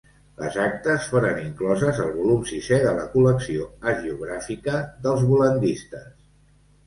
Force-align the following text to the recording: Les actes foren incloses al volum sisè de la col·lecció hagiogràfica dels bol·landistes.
Les 0.43 0.55
actes 0.61 1.03
foren 1.09 1.35
incloses 1.41 1.99
al 2.05 2.09
volum 2.15 2.41
sisè 2.53 2.79
de 2.85 2.93
la 2.99 3.05
col·lecció 3.15 3.67
hagiogràfica 3.91 4.79
dels 5.07 5.27
bol·landistes. 5.33 6.09